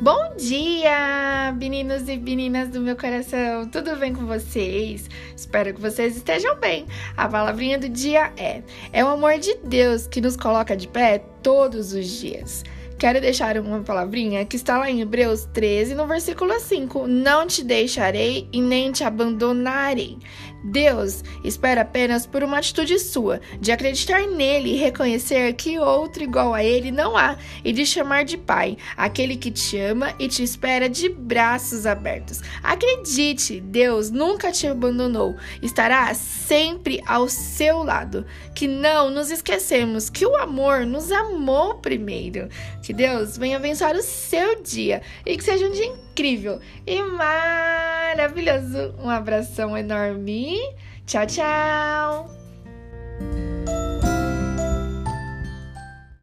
Bom 0.00 0.36
dia, 0.36 1.52
meninos 1.56 2.06
e 2.06 2.18
meninas 2.18 2.68
do 2.68 2.82
meu 2.82 2.94
coração, 2.94 3.66
tudo 3.66 3.96
bem 3.96 4.12
com 4.12 4.26
vocês? 4.26 5.08
Espero 5.34 5.72
que 5.72 5.80
vocês 5.80 6.18
estejam 6.18 6.54
bem. 6.60 6.86
A 7.16 7.26
palavrinha 7.26 7.78
do 7.78 7.88
dia 7.88 8.30
é: 8.36 8.62
é 8.92 9.02
o 9.02 9.08
amor 9.08 9.38
de 9.38 9.56
Deus 9.64 10.06
que 10.06 10.20
nos 10.20 10.36
coloca 10.36 10.76
de 10.76 10.86
pé 10.86 11.24
todos 11.42 11.94
os 11.94 12.06
dias. 12.06 12.62
Quero 12.98 13.20
deixar 13.20 13.58
uma 13.58 13.80
palavrinha 13.80 14.46
que 14.46 14.56
está 14.56 14.78
lá 14.78 14.90
em 14.90 15.02
Hebreus 15.02 15.44
13, 15.52 15.94
no 15.94 16.06
versículo 16.06 16.58
5. 16.58 17.06
Não 17.06 17.46
te 17.46 17.62
deixarei 17.62 18.48
e 18.50 18.62
nem 18.62 18.90
te 18.90 19.04
abandonarei. 19.04 20.18
Deus 20.64 21.22
espera 21.44 21.82
apenas 21.82 22.26
por 22.26 22.42
uma 22.42 22.58
atitude 22.58 22.98
sua, 22.98 23.40
de 23.60 23.70
acreditar 23.70 24.26
nele 24.26 24.72
e 24.72 24.76
reconhecer 24.76 25.52
que 25.52 25.78
outro 25.78 26.24
igual 26.24 26.54
a 26.54 26.64
ele 26.64 26.90
não 26.90 27.16
há, 27.16 27.36
e 27.64 27.72
de 27.72 27.86
chamar 27.86 28.24
de 28.24 28.36
Pai, 28.36 28.76
aquele 28.96 29.36
que 29.36 29.50
te 29.50 29.78
ama 29.78 30.14
e 30.18 30.26
te 30.26 30.42
espera 30.42 30.88
de 30.88 31.08
braços 31.08 31.86
abertos. 31.86 32.40
Acredite, 32.62 33.60
Deus 33.60 34.10
nunca 34.10 34.50
te 34.50 34.66
abandonou, 34.66 35.36
estará 35.62 36.12
sempre 36.14 37.00
ao 37.06 37.28
seu 37.28 37.82
lado. 37.82 38.24
Que 38.54 38.66
não 38.66 39.10
nos 39.10 39.30
esquecemos 39.30 40.08
que 40.08 40.24
o 40.24 40.34
amor 40.36 40.86
nos 40.86 41.12
amou 41.12 41.74
primeiro. 41.74 42.48
Que 42.86 42.92
Deus 42.92 43.36
venha 43.36 43.56
abençoar 43.56 43.96
o 43.96 44.00
seu 44.00 44.62
dia 44.62 45.02
e 45.26 45.36
que 45.36 45.42
seja 45.42 45.66
um 45.66 45.72
dia 45.72 45.86
incrível 45.86 46.60
e 46.86 47.02
maravilhoso. 47.02 48.94
Um 49.02 49.10
abração 49.10 49.76
enorme. 49.76 50.56
Tchau, 51.04 51.26
tchau. 51.26 52.35